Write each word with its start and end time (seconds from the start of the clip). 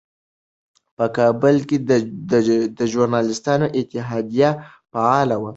په 0.97 1.05
کابل 1.17 1.55
کې 1.69 1.77
ژورنالېستانو 2.91 3.67
اتحادیه 3.79 4.49
فعاله 4.91 5.35
وه. 5.41 5.49